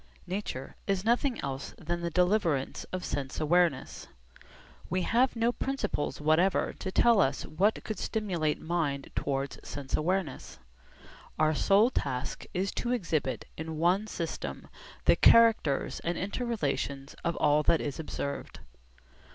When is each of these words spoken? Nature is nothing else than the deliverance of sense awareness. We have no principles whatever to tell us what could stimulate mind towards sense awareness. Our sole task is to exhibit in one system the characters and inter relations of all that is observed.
Nature 0.25 0.75
is 0.87 1.05
nothing 1.05 1.39
else 1.43 1.75
than 1.77 2.01
the 2.01 2.09
deliverance 2.09 2.85
of 2.85 3.05
sense 3.05 3.39
awareness. 3.39 4.07
We 4.89 5.03
have 5.03 5.35
no 5.35 5.51
principles 5.51 6.19
whatever 6.19 6.73
to 6.79 6.91
tell 6.91 7.21
us 7.21 7.45
what 7.45 7.83
could 7.83 7.99
stimulate 7.99 8.59
mind 8.59 9.11
towards 9.15 9.59
sense 9.61 9.95
awareness. 9.95 10.57
Our 11.37 11.53
sole 11.53 11.91
task 11.91 12.45
is 12.51 12.71
to 12.81 12.91
exhibit 12.91 13.45
in 13.57 13.77
one 13.77 14.07
system 14.07 14.69
the 15.05 15.15
characters 15.15 15.99
and 15.99 16.17
inter 16.17 16.45
relations 16.45 17.13
of 17.23 17.35
all 17.35 17.61
that 17.61 17.79
is 17.79 17.99
observed. 17.99 18.59